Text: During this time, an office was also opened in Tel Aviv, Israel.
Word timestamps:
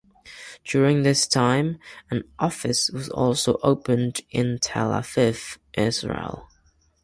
During 0.65 1.03
this 1.03 1.27
time, 1.27 1.77
an 2.09 2.23
office 2.39 2.89
was 2.89 3.07
also 3.09 3.59
opened 3.61 4.21
in 4.31 4.57
Tel 4.57 4.89
Aviv, 4.89 5.59
Israel. 5.75 6.49